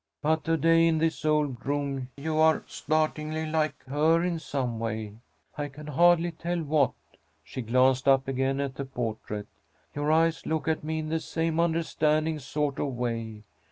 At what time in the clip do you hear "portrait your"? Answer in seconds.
8.85-10.11